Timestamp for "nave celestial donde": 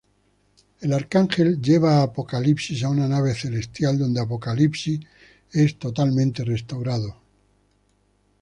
3.11-4.19